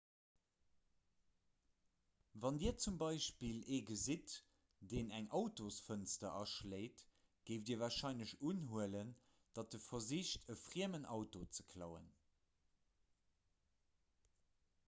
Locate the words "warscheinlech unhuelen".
7.83-9.13